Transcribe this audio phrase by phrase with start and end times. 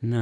[0.00, 0.12] Hei,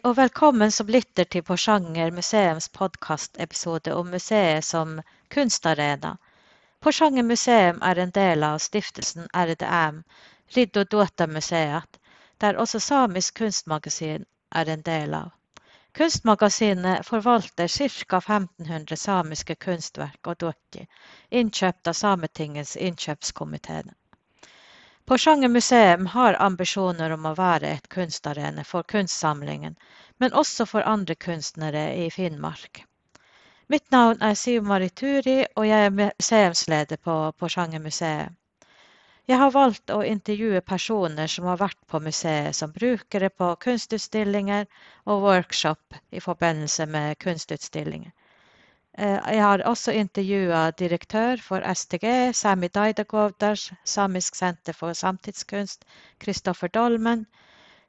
[0.00, 6.16] og velkommen som lytter til Porsanger museums podkastepisode om museet som kunstarena.
[6.80, 10.04] Porsanger museum er en del av stiftelsen RDM,
[10.56, 12.00] Ridd og Dota museet,
[12.40, 15.30] der også Samisk kunstmagasin er en del av.
[15.98, 18.16] Kunstmagasinet forvalter ca.
[18.16, 20.86] 1500 samiske kunstverk og dukker,
[21.30, 23.82] innkjøpt av Sametingets innkjøpskomité.
[25.10, 29.76] Porsanger museum har ambisjoner om å være et kunstarene for kunstsamlingen,
[30.18, 32.84] men også for andre kunstnere i Finnmark.
[33.68, 38.39] Mitt navn er Siv Marituri, og jeg er museumsleder på Porsanger museum.
[39.30, 44.64] Jeg har valgt å intervjue personer som har vært på museet som brukere på kunstutstillinger
[45.06, 48.10] og workshop i forbindelse med kunstutstillinger.
[48.98, 55.84] Eh, Jeg har også intervjua direktør for STG, Sami Daidagovdars, Samisk senter for samtidskunst,
[56.18, 57.26] Kristoffer Dolmen,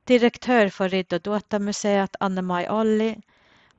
[0.05, 3.15] direktør for Ridd og Dota-museet, Anne Mai Olli,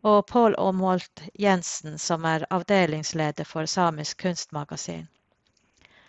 [0.02, 5.06] og Pål Aamolt Jensen, som er avdelingsleder for Samisk kunstmagasin.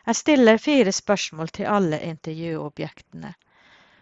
[0.06, 3.30] Jeg stiller fire spørsmål til alle intervjuobjektene.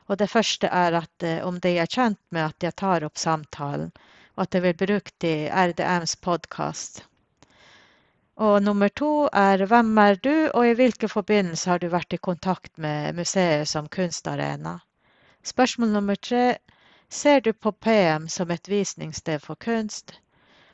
[0.09, 3.21] Og det første er at eh, om de er kjent med at jeg tar opp
[3.21, 3.91] samtalen,
[4.35, 7.03] og at jeg vil bruke det i RDMs podkast.
[8.41, 9.11] Og nummer to
[9.43, 13.69] er hvem er du, og i hvilken forbindelse har du vært i kontakt med museet
[13.69, 14.80] som kunstarena?
[15.45, 16.58] Spørsmål nummer tre
[17.09, 20.17] ser du på PM som et visningssted for kunst?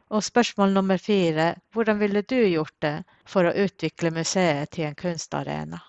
[0.10, 2.96] Og spørsmål nummer fire hvordan ville du gjort det
[3.28, 5.82] for å utvikle museet til en kunstarena?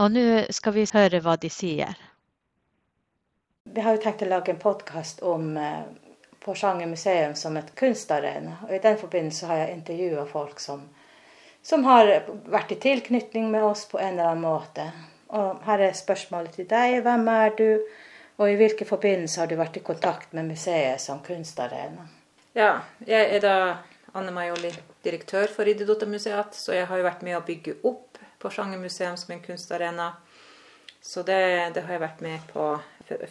[0.00, 1.92] Og nå skal vi høre hva de sier.
[3.64, 5.84] Vi har jo tenkt å lage en podkast om eh,
[6.44, 8.58] Porsanger museum som et kunstarena.
[8.66, 10.82] Og i den forbindelse har jeg intervjua folk som,
[11.62, 12.10] som har
[12.52, 14.88] vært i tilknytning med oss på en eller annen måte.
[15.36, 16.98] Og her er spørsmålet til deg.
[17.06, 17.70] Hvem er du,
[18.36, 22.10] og i hvilken forbindelse har du vært i kontakt med museet som kunstarena?
[22.54, 23.54] Ja, jeg er da
[24.14, 24.70] Anne Majoli,
[25.02, 29.32] direktør for Ridderdotter-museet, så jeg har jo vært med å bygge opp Porsanger museum som
[29.34, 30.12] en kunstarena.
[31.02, 31.40] Så det,
[31.74, 32.68] det har jeg vært med på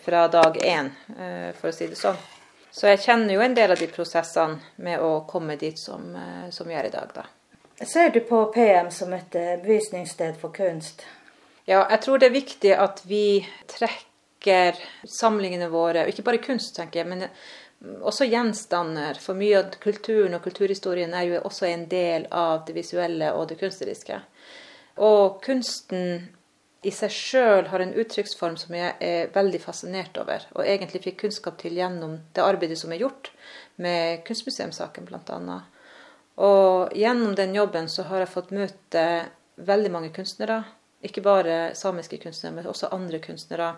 [0.03, 2.19] fra dag én, eh, for å si det sånn.
[2.73, 6.50] Så jeg kjenner jo en del av de prosessene med å komme dit som, eh,
[6.51, 7.23] som vi er i dag, da.
[7.79, 9.31] Ser du på PM som et
[9.63, 11.07] bevisningssted for kunst?
[11.63, 14.75] Ja, jeg tror det er viktig at vi trekker
[15.07, 17.29] samlingene våre, og ikke bare kunst, tenker jeg, men
[17.83, 19.19] også gjenstander.
[19.21, 23.49] For mye av kulturen og kulturhistorien er jo også en del av det visuelle og
[23.51, 24.21] det kunstneriske.
[25.03, 26.29] Og kunsten
[26.83, 31.21] i seg sjøl har en uttrykksform som jeg er veldig fascinert over, og egentlig fikk
[31.21, 33.31] kunnskap til gjennom det arbeidet som er gjort
[33.81, 35.59] med Kunstmuseumssaken bl.a.
[36.44, 39.05] Og gjennom den jobben så har jeg fått møte
[39.55, 40.63] veldig mange kunstnere.
[41.03, 43.75] Ikke bare samiske kunstnere, men også andre kunstnere.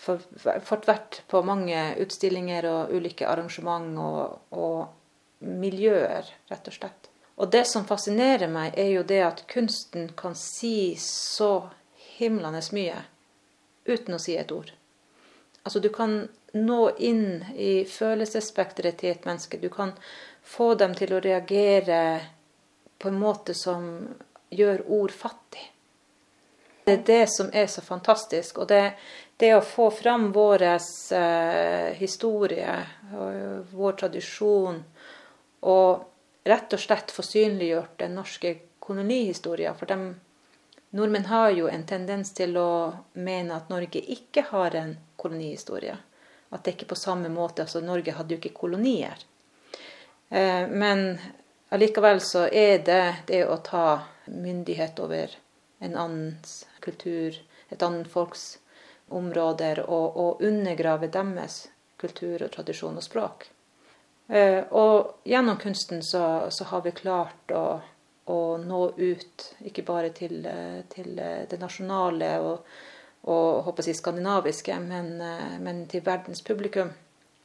[0.00, 7.10] Fått vært på mange utstillinger og ulike arrangement og, og miljøer, rett og slett.
[7.40, 11.70] Og det som fascinerer meg, er jo det at kunsten kan si så
[12.16, 12.98] himlende mye
[13.88, 14.72] uten å si et ord.
[15.64, 19.60] Altså, du kan nå inn i følelsesspekteret til et menneske.
[19.60, 19.92] Du kan
[20.42, 22.00] få dem til å reagere
[23.00, 23.84] på en måte som
[24.50, 25.64] gjør ord fattig.
[26.84, 28.58] Det er det som er så fantastisk.
[28.58, 28.94] Og det,
[29.40, 32.74] det å få fram vår eh, historie,
[33.16, 34.82] og vår tradisjon,
[35.64, 38.52] og rett og slett få synliggjort den norske
[38.84, 39.76] kolonihistorien.
[39.80, 40.04] For dem
[40.90, 45.96] Nordmenn har jo en tendens til å mene at Norge ikke har en kolonihistorie.
[46.50, 49.22] At det ikke på samme måte altså Norge hadde jo ikke kolonier.
[50.28, 51.14] Eh, men
[51.70, 55.32] allikevel så er det det å ta myndighet over
[55.80, 57.38] en annens kultur,
[57.70, 58.58] et annet folks
[59.10, 61.62] områder, og, og undergrave deres
[62.00, 63.48] kultur og tradisjon og språk.
[64.30, 67.64] Eh, og gjennom kunsten så, så har vi klart å
[68.30, 72.66] å nå ut, ikke bare til, eh, til eh, det nasjonale og,
[73.32, 75.12] og håper jeg, skandinaviske, men,
[75.64, 76.92] men, til verdens publikum.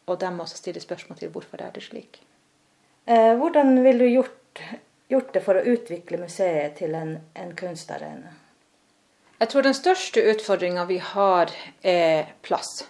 [0.05, 2.19] Og dem også stille spørsmål til hvorfor det er det slik.
[3.05, 4.61] Hvordan ville du gjort,
[5.09, 8.31] gjort, det for å utvikle museet til en, en kunstarena?
[9.37, 11.51] Jeg tror den største utfordringa vi har,
[11.83, 12.85] er plass.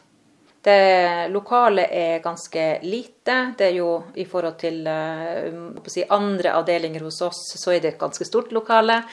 [0.66, 3.34] Det lokale er ganske lite.
[3.58, 7.92] Det er jo i forhold til uh, si, andre avdelinger hos oss, så er det
[7.92, 9.04] et ganske stort lokale.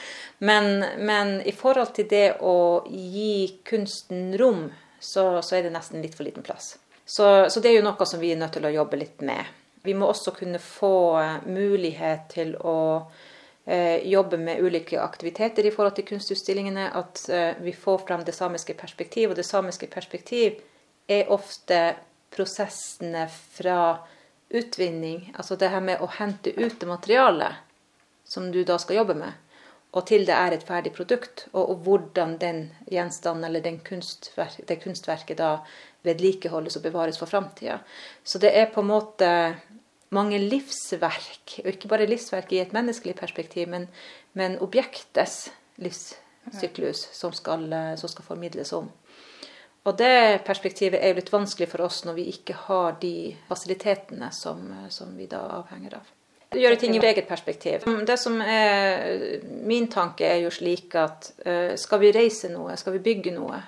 [0.45, 2.55] Men, men, i forhold til det å
[2.89, 4.65] gi kunsten rom,
[4.97, 6.75] så, så er det nesten litt for liten plass.
[7.05, 9.53] Så, så, det er jo noe som vi er nødt til å jobbe litt med.
[9.85, 12.77] Vi må også kunne få mulighet til å
[13.65, 16.89] eh, jobbe med ulike aktiviteter i forhold til kunstutstillingene.
[16.93, 19.29] At eh, vi får frem det samiske perspektiv.
[19.29, 20.59] Og det samiske perspektiv
[21.07, 21.95] er ofte
[22.33, 23.99] prosessene fra
[24.49, 25.31] utvinning.
[25.37, 27.61] Altså det her med å hente ut det materialet
[28.23, 29.43] som du da skal jobbe med
[29.93, 34.79] og til det er et ferdig produkt, og hvordan den gjenstanden eller den kunstverk, det
[34.81, 35.59] kunstverket da
[36.03, 37.77] vedlikeholdes og bevares for framtida.
[38.25, 39.29] Så det er på en måte
[40.15, 43.87] mange livsverk, og ikke bare livsverk i et menneskelig perspektiv, men,
[44.37, 45.51] men objektets
[45.83, 47.67] livssyklus som skal,
[47.99, 48.91] som skal formidles om.
[49.83, 54.29] Og det perspektivet er jo litt vanskelig for oss når vi ikke har de fasilitetene
[54.31, 54.61] som,
[54.93, 56.11] som vi da avhenger av
[56.59, 57.85] gjøre ting i eget perspektiv.
[58.05, 62.97] Det som er Min tanke er jo slik at uh, skal vi reise noe, skal
[62.97, 63.59] vi bygge noe,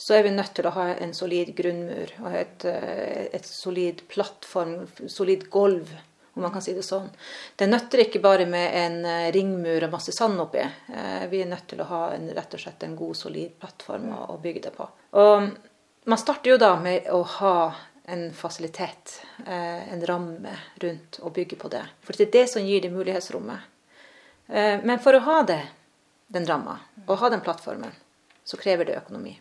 [0.00, 4.00] så er vi nødt til å ha en solid grunnmur og et, uh, et solid
[4.08, 5.92] plattform, solid gulv,
[6.34, 7.10] om man kan si det sånn.
[7.58, 10.64] Det nøtter ikke bare med en uh, ringmur og masse sand oppi.
[11.30, 14.22] vi er nødt til å ha en, rett og slett en god, solid plattform å,
[14.36, 14.88] å bygge det på.
[15.20, 15.50] Og
[16.08, 17.54] man starter jo da med å ha
[18.10, 21.84] en fasilitet, eh, en ramme rundt, og bygge på det.
[22.02, 23.60] For det er det som gir det mulighetsrommet.
[24.48, 25.60] Eh, men for å ha det,
[26.26, 27.92] den ramma, og ha den plattformen,
[28.44, 29.36] så krever det økonomi.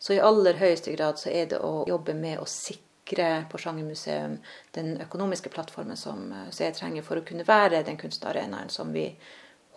[0.00, 4.38] Så i aller høyeste grad så er det å jobbe med å sikre Porsanger museum
[4.72, 9.10] den økonomiske plattformen som museet trenger for å kunne være den kunstarenaen som vi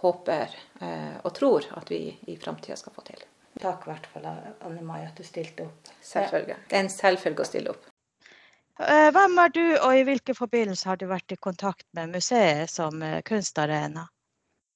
[0.03, 3.23] håper eh, og tror at vi i framtida skal få til.
[3.61, 4.27] Takk i hvert fall,
[4.65, 5.91] Anne Mai, at du stilte opp.
[6.01, 6.57] Selvfølgelig.
[6.69, 7.89] Det er en selvfølge å stille opp.
[8.81, 12.71] Eh, hvem er du, og i hvilke forbindelser har du vært i kontakt med museet
[12.71, 14.07] som eh, kunstarena?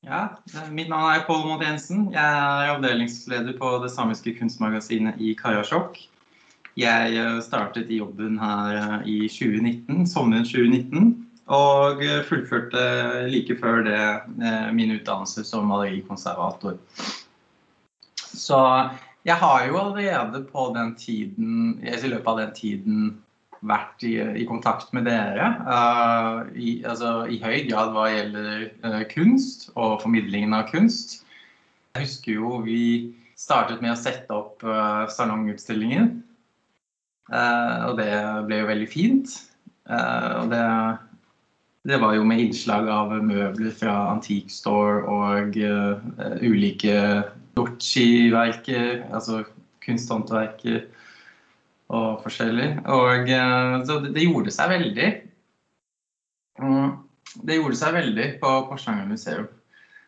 [0.06, 2.12] Ja, eh, Mitt navn er Pål Mott Jensen.
[2.14, 5.98] Jeg er avdelingsleder på det samiske kunstmagasinet i Karasjok.
[6.78, 11.16] Jeg startet i jobben her i 2019, sommeren 2019.
[11.48, 12.82] Og fullførte
[13.32, 14.02] like før det
[14.76, 16.76] min utdannelse som malerikonservator.
[18.38, 18.60] Så
[19.26, 23.00] jeg har jo allerede på den tiden, i løpet av den tiden
[23.66, 29.02] vært i, i, kontakt med dere uh, i, altså, i, høy grad hva gjelder uh,
[29.12, 31.22] kunst og formidlingen av kunst.
[31.96, 32.82] Jeg husker jo vi
[33.38, 36.10] startet med å sette opp uh, salongutstillinger.
[37.28, 38.14] Og det
[38.48, 39.34] ble jo veldig fint.
[39.92, 40.62] og det,
[41.84, 45.58] det, var jo med innslag av møbler fra Antique Store og
[46.40, 46.96] ulike
[47.60, 49.42] Dorchi-verker, altså
[49.84, 50.86] kunsthåndverker
[51.94, 52.70] og forskjellig.
[52.92, 55.12] Og eh, så det, det gjorde seg veldig.
[56.62, 56.90] Mm,
[57.48, 59.48] det gjorde seg veldig på Porsanger museum.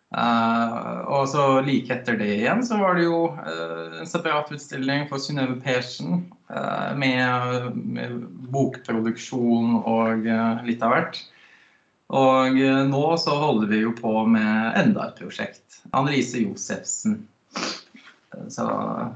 [0.09, 5.03] Uh, og så like etter det igjen så var det jo uh, en separat utstilling
[5.05, 8.15] for Synnøve Persen uh, med, med,
[8.49, 10.25] bokproduksjon og
[10.65, 11.19] litt av hvert.
[12.09, 12.57] Og
[12.89, 15.83] nå så holder vi jo på med enda et prosjekt.
[15.93, 17.19] Annelise Josefsen
[18.53, 18.65] så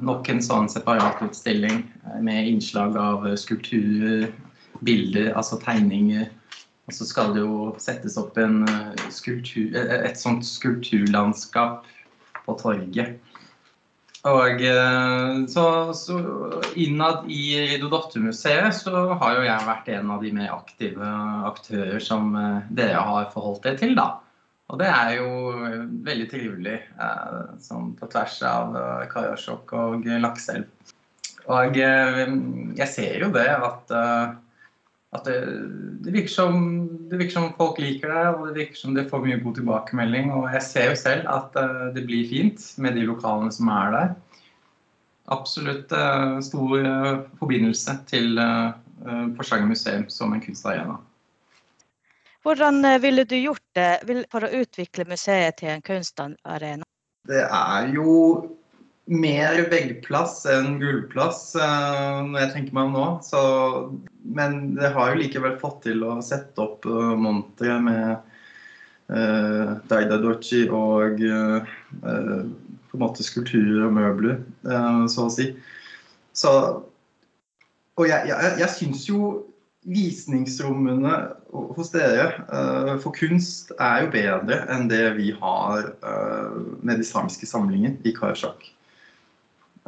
[0.02, 1.84] nok en sånn separatutstilling
[2.26, 4.32] med innslag av skulpturer,
[4.82, 6.32] bilder, altså tegninger.
[6.88, 11.88] Og så skal det jo settes opp eh, skulptur, eh, et sånt skulpturlandskap
[12.44, 13.22] på torget.
[14.28, 15.66] Og eh, så,
[15.96, 16.18] så
[16.80, 21.14] innad i Ridodotte-museet så har jo jeg vært en av de mer aktive
[21.48, 22.36] aktører som
[22.76, 24.10] dere har forholdt dere til, da.
[24.74, 25.28] Og det er jo
[26.02, 30.66] veldig trivelig eh, sånn på tvers av eh, Karasjok og Lakselv.
[31.54, 32.24] Og eh,
[32.80, 35.38] jeg ser jo det at, at det,
[36.02, 36.58] det, virker som,
[37.06, 40.34] det, virker som, folk liker det, og det virker som det får mye god tilbakemelding.
[40.40, 41.62] Og jeg ser jo selv at
[41.94, 44.18] det blir fint med de lokalene som er der.
[45.38, 45.94] Absolutt
[46.44, 46.74] stor
[47.40, 48.42] forbindelse til
[49.38, 50.98] Porsanger museum som en kunstarena.
[52.44, 56.88] Hvordan eh, ville du gjort det for å utvikle museet til en kunstarena?
[57.28, 58.18] Det er jo
[59.12, 63.08] mer veggplass enn gulvplass eh, når jeg tenker meg om nå.
[63.24, 63.42] Så,
[64.24, 68.34] men det har jo likevel fått til å sette opp monteret montre med
[69.12, 75.50] uh, Daida Dochi og uh, på en måte skulpturer og møbler, uh, så å si.
[76.34, 76.52] Så,
[77.94, 79.34] og jeg, jeg, jeg syns jo
[79.84, 81.14] visningsrommene
[81.52, 87.08] hos dere uh, for kunst er jo bedre enn det vi har uh, med de
[87.08, 88.70] samiske samlingene i Karasjok.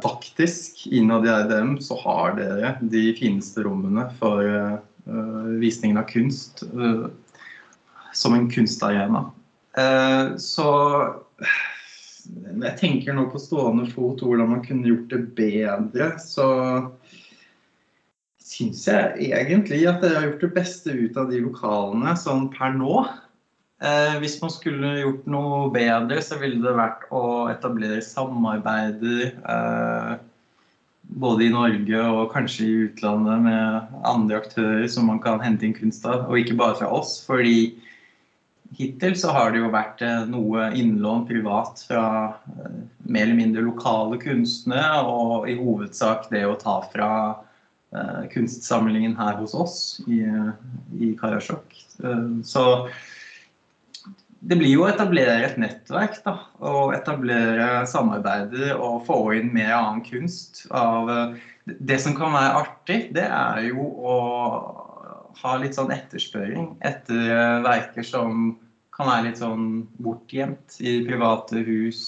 [0.04, 4.76] Faktisk, innad i RDM så har dere de fineste rommene for uh,
[5.62, 6.64] visningen av kunst
[8.16, 9.20] som en kunstarena.
[10.40, 10.70] så
[12.64, 16.46] jeg tenker nå på stående fot hvordan man kunne gjort det bedre, så
[18.46, 22.76] syns jeg egentlig at dere har gjort det beste ut av de lokalene sånn per
[22.76, 23.06] nå.
[23.84, 30.12] Eh, hvis man skulle gjort noe bedre, så ville det vært å etablere samarbeider eh,
[31.16, 35.76] både i Norge og kanskje i utlandet med andre aktører som man kan hente inn
[35.76, 37.18] kunst av, og ikke bare fra oss.
[37.26, 37.74] fordi
[38.76, 42.06] Hittil så har det jo vært eh, noe innlån privat fra
[42.56, 47.10] eh, mer eller mindre lokale kunstnere, og i hovedsak det å ta fra
[48.32, 49.76] kunstsamlingen her hos oss
[50.06, 50.22] i,
[51.00, 51.76] i Karasjok.
[52.44, 52.64] Så
[54.46, 56.20] det blir jo å etablere et nettverk.
[56.24, 60.66] da, og Etablere samarbeider og få inn mer annen kunst.
[60.70, 61.34] Av,
[61.64, 64.18] det som kan være artig, det er jo å
[65.36, 68.54] ha litt sånn etterspørring etter verker som
[68.96, 69.66] kan være litt sånn
[70.00, 72.00] bortgjemt i private hus.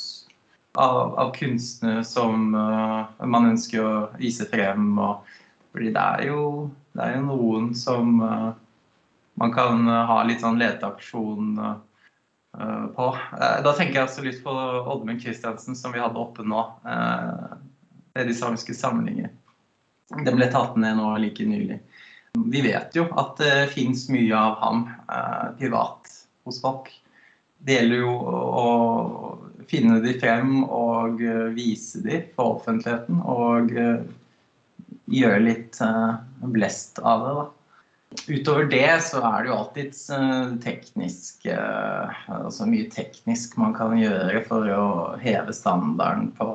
[0.78, 4.92] Av, av kunstnere som man ønsker å vise frem.
[5.02, 5.24] Og,
[5.72, 6.46] fordi det er, jo,
[6.96, 8.48] det er jo noen som uh,
[9.38, 11.76] man kan ha litt sånn leteaksjon uh,
[12.60, 13.18] Eh, på.
[13.32, 16.64] Eh, da tenker jeg også litt på Oddmund Christiansen, som vi hadde oppe nå.
[16.82, 19.30] Det er de samiske samlinger.
[20.24, 21.78] Den ble tatt ned nå like nylig.
[22.38, 26.10] Vi vet jo at det fins mye av ham eh, privat
[26.48, 26.90] hos folk.
[27.58, 28.66] Det gjelder jo å
[29.68, 31.20] finne de frem og
[31.52, 33.18] vise de for offentligheten.
[33.20, 33.74] Og
[35.12, 35.78] gjøre litt
[36.52, 37.46] blest av det, da.
[38.26, 43.98] Utover det så er det jo alltid eh, teknisk eh, Altså mye teknisk man kan
[44.00, 44.86] gjøre for å
[45.20, 46.48] heve standarden på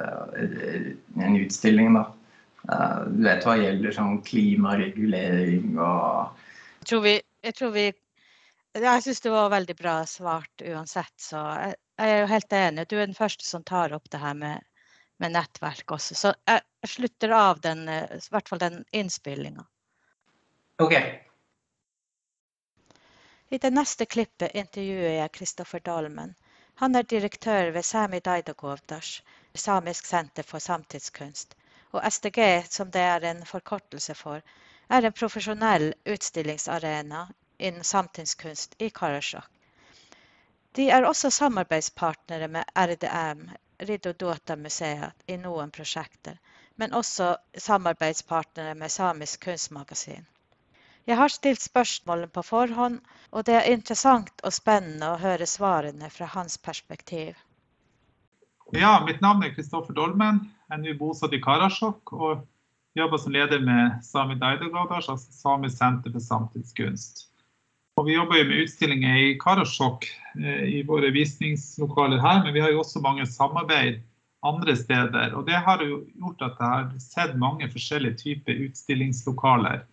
[0.00, 2.06] eh, en utstilling, da.
[3.12, 6.32] Du vet hva gjelder sånn klimaregulering og
[6.80, 7.02] Jeg tror
[7.74, 12.30] vi, jeg, jeg syns det var veldig bra svart uansett, så jeg, jeg er jo
[12.32, 12.86] helt enig.
[12.88, 14.64] Du er den første som tar opp det her med,
[15.22, 16.14] med nettverk også.
[16.14, 19.64] Så jeg, slutter av den, i hvert fall den innspillinga.
[20.82, 21.18] Okay.
[23.48, 26.34] I det neste klippet intervjuer jeg Kristoffer Dolmen.
[26.82, 29.22] Han er direktør ved Sami Daidagovdas,
[29.54, 31.54] Samisk senter for samtidskunst.
[31.94, 34.42] Og SDG, som det er en forkortelse for,
[34.90, 37.28] er en profesjonell utstillingsarena
[37.58, 39.46] innen samtidskunst i Karasjok.
[40.74, 43.46] De er også samarbeidspartnere med RDM,
[43.78, 46.38] Ridodota museet, i noen prosjekter,
[46.76, 50.26] men også samarbeidspartnere med Samisk kunstmagasin.
[51.06, 53.00] Jeg har stilt spørsmålene på forhånd,
[53.30, 57.34] og det er interessant og spennende å høre svarene fra hans perspektiv.
[58.72, 60.40] Ja, mitt navn er Kristoffer Dolmen.
[60.70, 62.46] Jeg er nå bosatt i Karasjok og
[62.96, 67.26] jobber som leder med Sami Daidagadars, altså Samisk senter for samtidskunst.
[68.00, 70.08] Og vi jobber jo med utstillinger i Karasjok
[70.42, 74.00] i våre visningslokaler her, men vi har jo også mange samarbeid
[74.44, 75.34] andre steder.
[75.34, 79.84] Og det har jo gjort at jeg har sett mange forskjellige typer utstillingslokaler.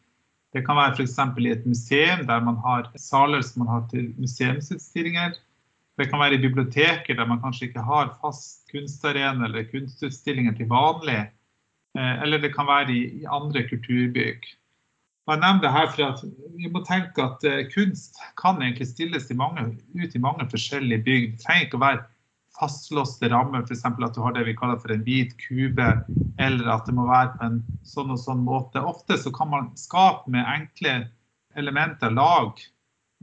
[0.51, 1.17] Det kan være f.eks.
[1.39, 5.37] i et museum der man har saler som man har til museumsutstillinger.
[5.97, 10.67] Det kan være i biblioteker der man kanskje ikke har fast kunstarena eller kunstutstillinger til
[10.71, 11.21] vanlig.
[11.97, 14.43] Eh, eller det kan være i andre kulturbygg.
[15.31, 16.23] Jeg nevner det her for at
[16.59, 19.63] Vi må tenke at eh, kunst kan egentlig stilles i mange,
[19.95, 21.29] ut i mange forskjellige bygg.
[21.31, 22.03] Det trenger ikke å være
[22.59, 23.85] fastlåste rammer, f.eks.
[23.87, 25.87] at du har det vi kaller for en hvit kube,
[26.37, 27.57] eller at det må være på en
[27.87, 28.83] sånn og sånn måte.
[28.83, 30.97] Ofte så kan man skape med enkle
[31.57, 32.59] elementer, lag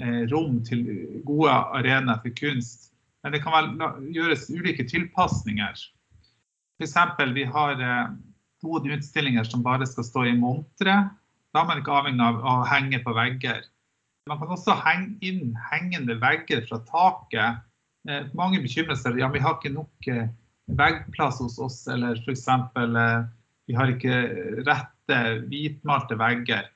[0.00, 0.82] eh, rom til
[1.28, 2.90] gode arenaer for kunst.
[3.22, 5.86] Men det kan vel gjøres ulike tilpasninger.
[6.80, 6.98] F.eks.
[7.36, 8.10] vi har eh,
[8.64, 11.02] noen utstillinger som bare skal stå i montre.
[11.54, 13.62] Da er man ikke avhengig av å henge på vegger.
[14.28, 17.64] Man kan også henge inn hengende vegger fra taket
[18.08, 20.28] Eh, mange bekymrer seg ja, vi har ikke nok eh,
[20.78, 22.46] veggplass hos oss, eller f.eks.
[22.48, 23.16] Eh,
[23.68, 24.18] vi har ikke
[24.64, 26.68] rette hvitmalte vegger.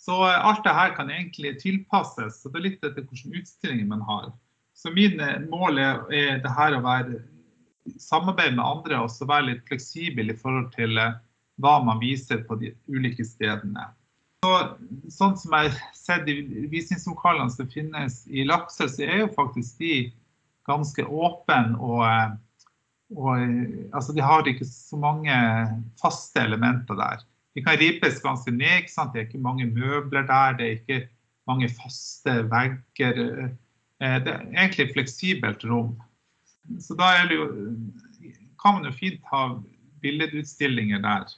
[0.00, 2.40] Så alt det her kan egentlig tilpasses.
[2.40, 4.30] så Det er litt etter hvilken utstilling man har.
[4.74, 5.20] Så min
[5.52, 7.20] mål er, er det her å være
[8.00, 10.96] samarbeid med andre og være litt fleksibel i forhold til
[11.60, 13.90] hva man viser på de ulike stedene.
[14.40, 14.52] Så,
[15.12, 16.38] sånn som jeg har sett i
[16.72, 19.96] visningslokalene som finnes i Lakse, så er jo faktisk de
[20.68, 22.38] ganske åpne og, eh,
[23.20, 23.42] og
[23.92, 25.34] altså De har ikke så mange
[26.00, 27.24] faste elementer der.
[27.52, 28.84] De kan ripes ganske ned.
[28.84, 29.12] ikke sant?
[29.12, 30.56] Det er ikke mange møbler der.
[30.56, 31.00] Det er ikke
[31.50, 33.20] mange faste vegger.
[34.00, 35.96] Eh, det er egentlig et fleksibelt rom.
[36.80, 37.50] Så da jo,
[38.62, 39.48] kan man jo fint ha
[40.00, 41.28] billedutstillinger der.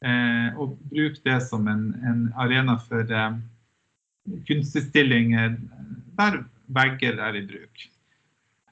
[0.00, 3.04] Eh, og bruke det som en, en arena for
[4.48, 5.58] kunstutstillinger
[6.16, 7.82] der vegger er i bruk.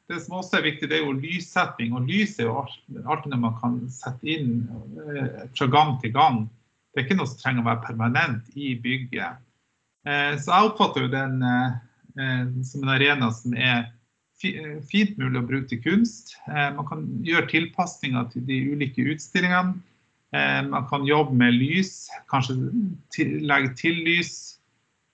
[0.09, 1.93] det som også er viktig, det er jo lyssetting.
[1.93, 4.63] Og lys er jo alltid noe man kan sette inn
[5.05, 6.47] eh, fra gang til gang.
[6.93, 9.45] Det er ikke noe som trenger å være permanent i bygget.
[10.09, 11.45] Eh, så jeg oppfatter jo den
[12.67, 13.93] som en arena som er
[14.41, 16.33] fint mulig å bruke til kunst.
[16.49, 19.77] Man kan gjøre tilpasninger til de ulike utstillingene.
[20.31, 22.59] Man kan jobbe med lys, kanskje
[23.49, 24.33] legge til lys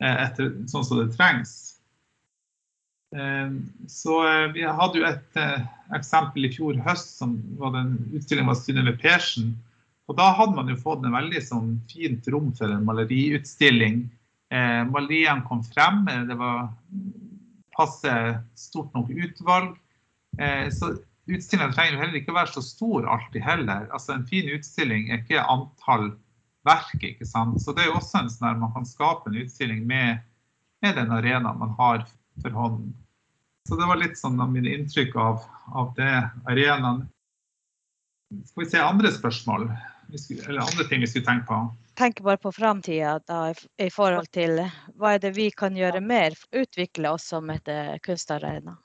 [0.03, 1.75] etter, sånn som det trengs.
[3.15, 3.51] Eh,
[3.87, 5.63] så eh, Vi hadde jo et eh,
[5.95, 9.55] eksempel i fjor høst som var den utstillingen var Synnøve Persen.
[10.09, 14.05] Og Da hadde man jo fått en veldig sånn, fint rom for en maleriutstilling.
[14.53, 16.69] Eh, maleriene kom frem, det var
[17.75, 18.13] passe
[18.59, 19.73] stort nok utvalg.
[20.39, 23.87] Eh, så Utstillingen trenger jo heller ikke være så stor alltid heller.
[23.93, 26.11] Altså En fin utstilling er ikke antall
[26.69, 26.99] verk.
[27.01, 27.63] ikke sant?
[27.63, 30.21] Så det er jo også en sånn der man kan skape en utstilling med,
[30.85, 32.05] med den arenaen man har
[32.43, 32.93] for hånden.
[33.69, 36.13] Så det var litt sånn av mine inntrykk av, av det
[36.51, 37.07] arenaen.
[38.51, 39.71] Skal vi se andre spørsmål?
[40.13, 41.61] Eller andre ting vi skulle tenke på?
[41.97, 43.15] Tenker bare på framtida
[43.79, 44.59] i forhold til
[44.99, 46.37] hva er det vi kan gjøre mer?
[46.53, 48.77] Utvikle oss som et eh, kunstarena.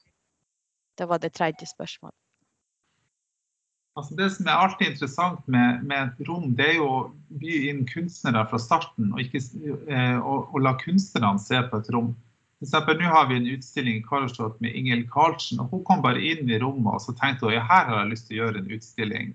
[0.96, 2.19] Det var det tredje spørsmålet.
[3.98, 7.00] Altså det som er alltid interessant med, med, et rom, det er jo å
[7.42, 9.42] by inn kunstnere fra starten, og, ikke,
[9.90, 12.14] eh, og, og la kunstnerne se på et rom.
[12.60, 15.62] Nå har vi en utstilling i Karlsrud med Ingel Karlsen.
[15.64, 18.12] og Hun kom bare inn i rommet og så tenkte hun, ja, her har jeg
[18.12, 19.30] lyst til å gjøre en utstilling.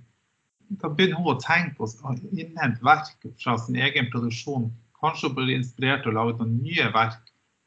[0.83, 4.69] Da begynner hun å tenke å innhente verk fra sin egen produksjon.
[5.01, 7.23] Kanskje hun blir inspirert til å lage noen nye verk.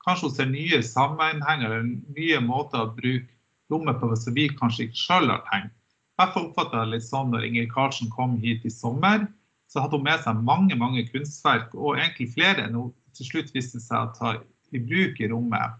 [0.05, 3.33] Kanskje hun ser nye sammenhenger eller nye måter å bruke
[3.73, 5.76] rommet på som vi kanskje ikke sjøl har tenkt.
[6.17, 9.27] Derfor oppfatta det litt sånn når Ingrid Karlsen kom hit i sommer,
[9.69, 13.53] så hadde hun med seg mange mange kunstverk, og egentlig flere enn hun til slutt
[13.55, 14.33] viste seg å ta
[14.73, 15.77] i bruk i rommet.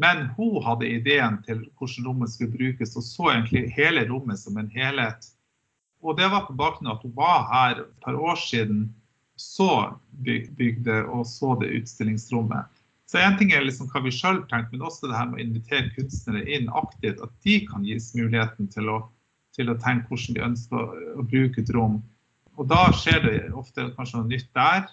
[0.00, 4.56] Men hun hadde ideen til hvordan rommet skulle brukes, og så egentlig hele rommet som
[4.60, 5.28] en helhet.
[6.00, 8.86] Og det var på bakgrunn av at hun var her et par år siden,
[9.40, 12.68] så bygde og så det utstillingsrommet.
[13.10, 15.44] Så én ting er liksom hva vi sjøl tenkte, men også det her med å
[15.44, 17.20] invitere kunstnere inn aktivt.
[17.24, 18.98] At de kan gis muligheten til å,
[19.60, 22.00] til å tenke hvordan de ønsker å, bruke et rom.
[22.58, 24.88] Og da skjer det ofte kanskje noe nytt der.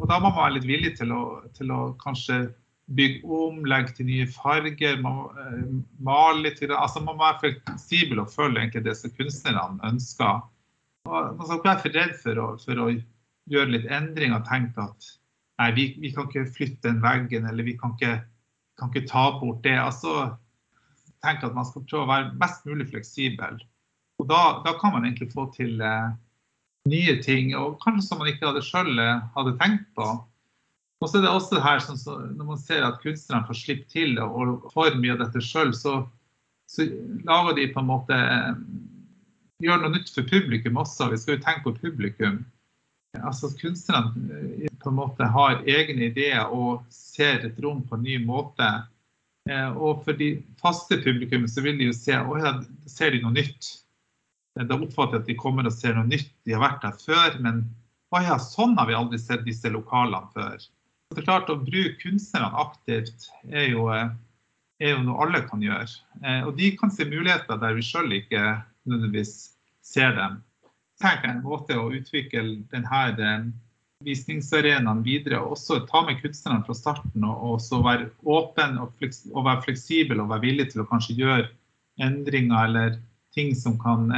[0.00, 1.22] Og da må man være litt villig til å,
[1.56, 2.46] til å kanskje
[2.96, 5.62] bygge om, legge til nye farger, eh,
[5.98, 6.62] male litt.
[6.70, 10.44] Altså Man må være fleksibel og følge egentlig det som kunstnerne ønsker.
[11.06, 12.88] Og man skal ikke være for redd for å, for å
[13.50, 15.12] gjøre litt endringer og tenke at
[15.60, 18.18] nei, vi, vi, kan ikke flytte den veggen, eller vi kan ikke,
[18.80, 19.76] kan ikke ta bort det.
[19.80, 20.34] Altså,
[21.24, 23.60] tenk at man skal prøve å være mest mulig fleksibel.
[24.20, 26.14] Og da, da kan man egentlig få til eh,
[26.88, 30.08] nye ting, og kanskje som man ikke hadde sjøl eh, hadde tenkt på.
[31.02, 33.88] Og så er det også her, sånn, så Når man ser at kunstnerne får slippe
[33.92, 35.98] til og får mye av dette sjøl, så,
[36.70, 36.88] så,
[37.28, 38.20] lager de på en måte
[39.64, 41.06] Gjør noe nytt for publikum også.
[41.08, 42.42] Vi skal jo tenke på publikum.
[43.24, 48.04] Altså Kunstnerne eh, på en måte har egne ideer og ser et rom på en
[48.04, 48.68] ny måte.
[49.48, 52.52] Eh, og for de faste publikum så vil de jo se å ja,
[52.90, 53.70] ser de noe nytt.
[54.56, 56.30] Da oppfatter jeg at de kommer og ser noe nytt.
[56.48, 57.64] De har vært der før, men
[58.14, 60.62] å ja, sånn har vi aldri sett disse lokalene før.
[61.12, 64.08] Det er klart Å bruke kunstnerne aktivt er jo, eh,
[64.82, 65.90] er jo, noe alle kan gjøre.
[66.22, 68.42] Eh, og de kan se muligheter der vi sjøl ikke
[68.88, 69.36] nødvendigvis
[69.84, 70.40] ser dem.
[71.02, 73.52] Tenk en måte å utvikle denne
[74.04, 75.40] visningsarenaen videre.
[75.40, 80.30] og Også ta med kunstnerne fra starten og, også være åpen og, være fleksibel og
[80.32, 81.50] være villig til å kanskje gjøre
[82.02, 82.98] endringer eller
[83.36, 84.08] ting som kan,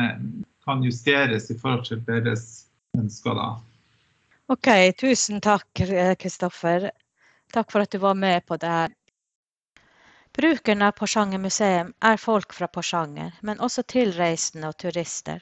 [0.65, 2.45] kan justeres i forhold til deres
[2.99, 3.35] ønsker.
[3.35, 3.49] da.
[4.55, 4.69] OK,
[5.01, 5.83] tusen takk,
[6.23, 6.91] Kristoffer.
[7.53, 8.95] Takk for at du var med på det her.
[10.39, 15.41] Brukerne av Porsanger museum er folk fra Porsanger, men også tilreisende og turister.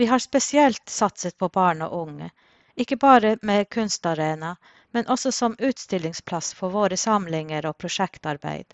[0.00, 2.30] Vi har spesielt satset på barn og unge,
[2.74, 4.54] ikke bare med kunstarena,
[4.90, 8.72] men også som utstillingsplass for våre samlinger og prosjektarbeid.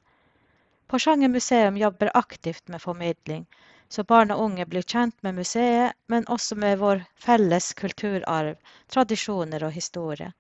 [0.87, 3.47] Porsanger museum jobber aktivt med formidling,
[3.89, 9.65] så barn og unge blir kjent med museet, men også med vår felles kulturarv, tradisjoner
[9.65, 10.33] og historie.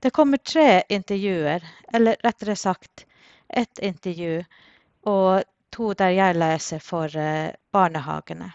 [0.00, 3.06] Det kommer tre intervjuer, eller rettere sagt
[3.48, 4.44] ett intervju
[5.04, 8.50] og to der jeg leser for eh, barnehagene.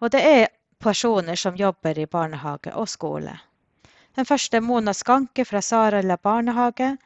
[0.00, 0.48] Og det er
[0.82, 3.38] personer som jobber i barnehage og skole.
[4.16, 6.96] Den første er Mona Skanke fra Sarala barnehage,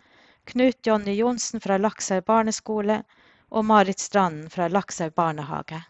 [0.45, 3.03] Knut Jonny Johnsen fra Lakselv barneskole
[3.51, 5.83] og Marit Stranden fra Lakshaug barnehage.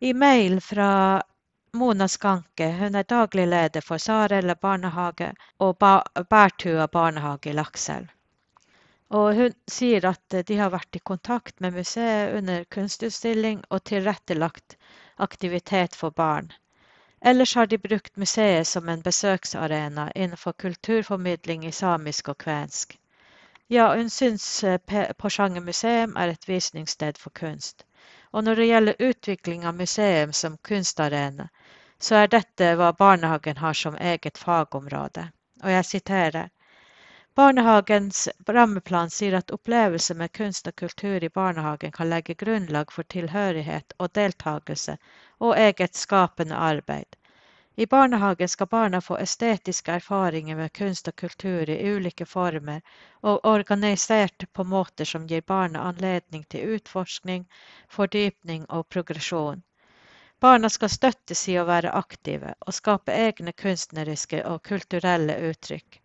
[0.00, 1.22] I mail fra
[1.72, 5.76] Mona Skanke, hun er daglig leder for Sarella barnehage og
[6.30, 8.12] Bærtua barnehage i Lakselv.
[9.10, 14.76] Og hun sier at de har vært i kontakt med museet under kunstutstilling og tilrettelagt
[15.16, 16.52] aktivitet for barn.
[17.20, 22.98] Ellers har de brukt museet som en besøksarena innenfor kulturformidling i samisk og kvensk.
[23.68, 27.86] Ja, hun syns eh, Porsanger museum er et visningssted for kunst.
[28.30, 31.48] Og når det gjelder utvikling av museum som kunstarena,
[31.98, 35.30] så er dette hva barnehagen har som eget fagområde.
[35.64, 36.50] Og jeg siterer
[37.36, 43.04] Barnehagens rammeplan sier at opplevelse med kunst og kultur i barnehagen kan legge grunnlag for
[43.14, 44.94] tilhørighet og deltakelse
[45.40, 47.18] og eget skapende arbeid.
[47.78, 52.80] I barnehagen skal barna få estetiske erfaringer med kunst og kultur i ulike former
[53.20, 57.44] og organisert på måter som gir barna anledning til utforskning,
[57.88, 59.62] fordypning og progresjon.
[60.40, 66.00] Barna skal støttes i å være aktive og skape egne kunstneriske og kulturelle uttrykk.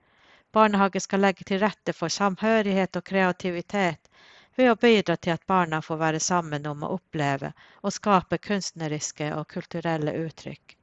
[0.51, 4.11] Barnehagen skal legge til rette for samhørighet og kreativitet
[4.59, 9.31] ved å bidra til at barna får være sammen om å oppleve og skape kunstneriske
[9.39, 10.77] og kulturelle uttrykk.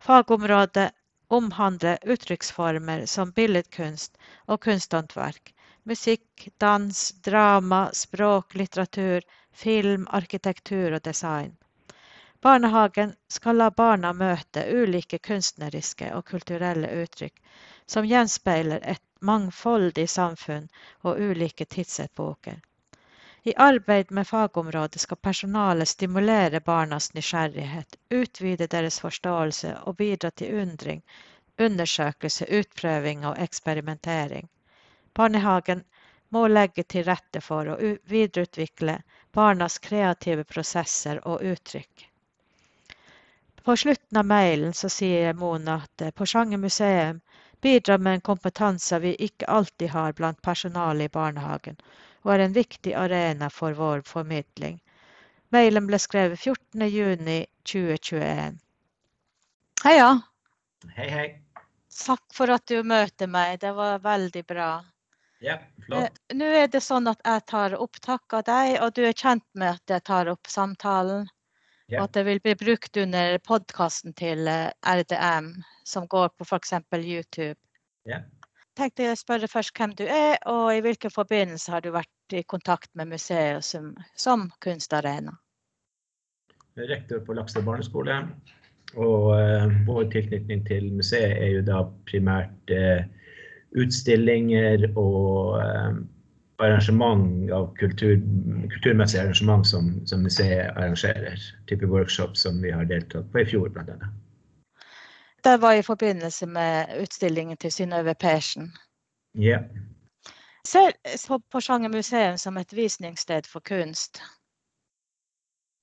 [0.00, 0.90] Fagområdet
[1.28, 11.56] omhandler uttrykksformer som billedkunst og kunsthåndverk, musikk, dans, drama, språk, litteratur, film, arkitektur og design.
[12.40, 17.42] Barnehagen skal la barna møte ulike kunstneriske og kulturelle uttrykk
[17.86, 20.68] som gjenspeiler et mangfoldig samfunn
[21.02, 22.60] og ulike tidsepoker.
[23.48, 30.58] I arbeid med fagområdet skal personalet stimulere barnas nysgjerrighet, utvide deres forståelse og bidra til
[30.62, 31.00] undring,
[31.58, 34.48] undersøkelse, utprøving og eksperimentering.
[35.14, 35.80] Barnehagen
[36.28, 37.76] må legge til rette for å
[38.12, 38.98] videreutvikle
[39.38, 42.04] barnas kreative prosesser og uttrykk.
[43.64, 47.22] På slutten av mailen så sier Mona at på Porsanger museum
[47.64, 51.80] bidrar med en kompetanse vi ikke alltid har blant personalet i barnehagen,
[52.34, 54.80] er en viktig arena for vår formidling.
[55.54, 58.58] Mailen ble skrevet 14.6.2021.
[59.84, 60.20] Heia!
[60.96, 61.42] Hei, hei.
[61.98, 63.60] Takk for at du møter meg.
[63.62, 64.84] Det var veldig bra.
[65.40, 66.02] Ja, flott.
[66.02, 69.46] Eh, nå er det sånn at jeg tar opptak av deg, og du er kjent
[69.54, 71.28] med at jeg tar opp samtalen.
[71.88, 72.02] Ja.
[72.02, 75.54] Og at det vil bli brukt under podkasten til eh, RDM
[75.88, 76.74] som går på f.eks.
[77.00, 77.56] YouTube.
[78.08, 78.20] Ja.
[78.78, 82.42] tenkte jeg spørre først hvem du er, og i hvilken forbindelse har du vært i
[82.42, 85.36] kontakt med museet som, som kunstarena?
[86.76, 88.20] Rektor på Lakstad barneskole.
[88.96, 93.02] Og eh, vår tilknytning til museet er jo da primært eh,
[93.76, 95.98] utstillinger og eh,
[96.58, 98.16] arrangement av kultur,
[98.72, 101.36] kulturmessige arrangement som, som, museet arrangerer.
[101.68, 104.08] Type workshop som vi har deltatt på i fjor, annet.
[105.44, 108.72] Det var i forbindelse med utstillingen til Synnøve Persen.
[109.34, 109.60] Ja.
[110.68, 110.92] Ser
[111.28, 114.20] på Porsanger museum som et visningssted for kunst?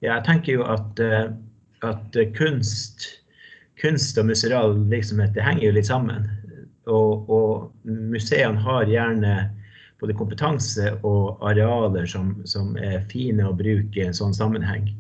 [0.04, 1.32] Ja, jeg tenker jo at, eh,
[1.82, 3.08] at kunst,
[3.82, 6.30] kunst og museal virksomhet henger jo litt sammen.
[6.86, 9.34] Og, og, museene har gjerne
[10.04, 14.92] både kompetanse og arealer som, som er fine å bruke i en sånn sammenheng.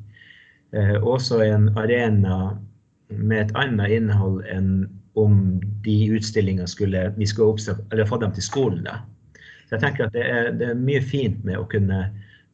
[0.74, 2.56] Eh, også en arena
[3.14, 8.34] med et annet innhold enn om de utstillingene skulle vi skulle oppstå, eller få dem
[8.34, 8.88] til skolen.
[8.90, 9.04] da.
[9.66, 12.00] Så jeg tenker at det er, det er mye fint med å kunne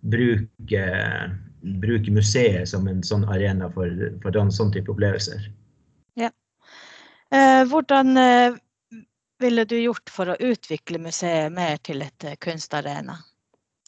[0.01, 0.83] bruke,
[1.83, 3.91] bruke museet som en sånn arena for,
[4.23, 5.49] for den, sånn type opplevelser.
[6.19, 6.31] Ja.
[7.31, 8.61] Eh, hvordan eh,
[9.41, 13.17] ville du gjort for å utvikle museet mer til et eh, kunstarena?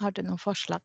[0.01, 0.81] Har du noen forslag?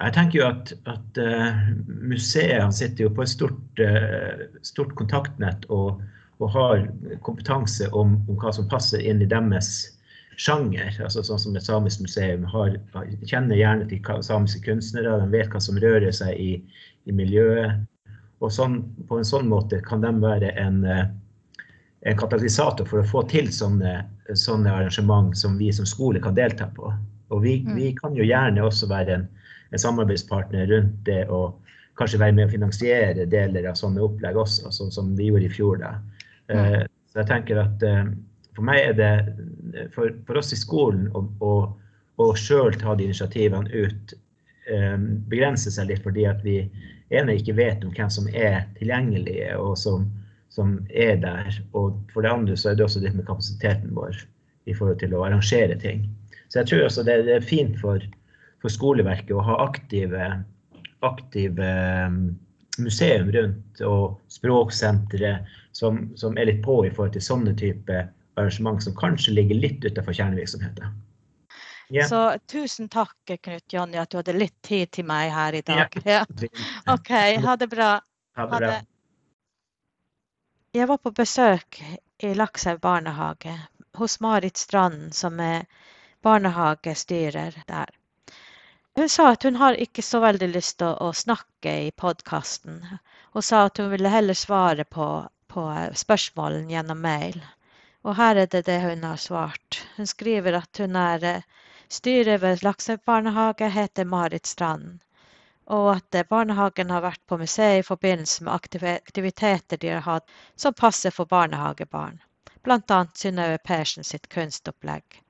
[0.00, 5.66] Jeg tenker jo at, at uh, museet sitter jo på et stort, uh, stort kontaktnett
[5.68, 6.00] og,
[6.40, 6.86] og, har
[7.26, 9.90] kompetanse om, om, hva som passer inn i deres
[10.40, 10.94] sjanger.
[11.04, 12.76] altså Sånn som et samisk museum har,
[13.28, 16.52] kjenner gjerne til samiske kunstnere, de vet hva som rører seg i,
[17.06, 17.82] i miljøet.
[18.40, 21.04] Og sånn, på en sånn måte kan de være en, uh,
[22.08, 23.98] en katalysator for å få til sånne,
[24.32, 26.88] sånne arrangement som vi som skole kan delta på.
[27.30, 27.74] Og vi, mm.
[27.76, 29.28] vi kan jo gjerne også være en
[29.70, 31.58] en samarbeidspartner rundt det og
[31.98, 35.52] kanskje være med å finansiere deler av sånne opplegg også, sånn som vi gjorde i
[35.52, 35.82] fjor.
[35.82, 35.92] da.
[36.50, 36.88] Mm.
[37.10, 38.10] Så jeg tenker at eh,
[38.56, 41.22] for meg er det for, for oss i skolen å,
[42.20, 44.14] å, sjøl ta de initiativene ut
[44.70, 46.62] um, begrenser seg litt fordi at vi
[47.14, 50.06] ene ikke vet om hvem som er tilgjengelige og som,
[50.54, 51.62] som, er der.
[51.78, 54.18] Og for det andre så er det også litt med kapasiteten vår
[54.70, 56.04] i forhold til å arrangere ting.
[56.50, 58.02] Så jeg tror også det, det er fint for,
[58.62, 60.30] for skoleverket å ha aktive,
[61.06, 61.72] aktive
[62.06, 62.22] um,
[62.78, 65.38] museum rundt og språksentre
[65.76, 69.84] som, som, er litt på i forhold til sånne type arrangement som kanskje ligger litt
[69.84, 70.98] utenfor kjernevirksomheten.
[71.90, 72.08] Yeah.
[72.08, 75.96] Så tusen takk, Knut Jonny, at du hadde litt tid til meg her i dag.
[76.06, 76.22] Ja.
[76.94, 77.10] OK,
[77.42, 77.90] ha det bra.
[78.38, 78.76] Ha det bra.
[80.70, 81.80] Jeg var på besøk
[82.22, 83.56] i Lakshaug barnehage
[83.98, 85.66] hos Marit Strand, som er
[86.22, 87.90] barnehagestyrer der.
[88.94, 92.84] Hun sa at hun har ikke så veldig lyst til å, å snakke i podkasten.
[93.34, 95.08] Hun sa at hun ville heller svare på,
[95.50, 95.66] på
[96.04, 97.42] spørsmålene gjennom mail.
[98.04, 99.82] Og her er det det hun har svart.
[99.96, 101.42] Hun skriver at hun er eh,
[101.88, 105.00] styrer ved Lakshaug barnehage, heter Marit Strand
[105.70, 108.54] og at eh, barnehagen har vært på museet i forbindelse med
[109.06, 112.18] aktiviteter de har hatt som passer for barnehagebarn,
[112.66, 113.00] bl.a.
[113.14, 115.20] Synnøve Persen sitt kunstopplegg.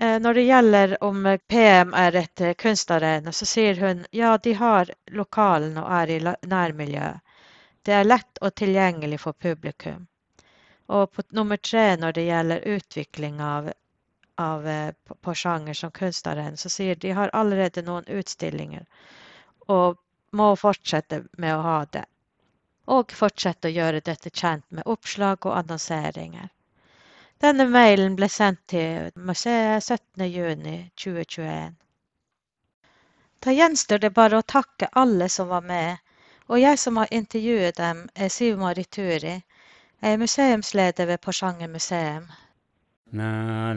[0.00, 4.90] Eh, Når det gjelder om PM er et kunstarena, så sier hun ja, de har
[5.10, 6.18] lokalen og er i
[6.56, 7.22] nærmiljøet.
[7.84, 10.06] Det er lett og tilgjengelig for publikum.
[10.86, 13.72] Og på nummer tre, når det gjelder utvikling av,
[14.36, 18.84] av eh, på- sjanger som kunstarena, så sier de har allerede noen utstillinger
[19.68, 19.96] og
[20.30, 22.04] må fortsette med å ha det.
[22.86, 26.48] Og fortsette å gjøre dette kjent med oppslag og annonseringer.
[27.40, 31.74] Denne mailen ble sendt til museet 17.6.2021.
[33.44, 35.96] Da gjenstår det bare å takke alle som var med,
[36.48, 39.34] og jeg som har intervjuet dem, er Siv Marituri.
[40.04, 42.24] Jeg er museumsleder ved Porsanger museum.
[43.12, 43.74] Na,